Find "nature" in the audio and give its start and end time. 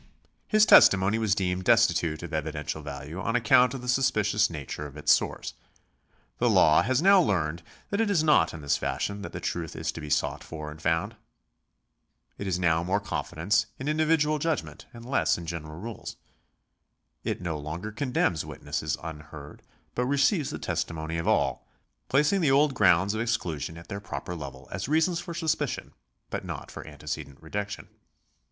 4.49-4.87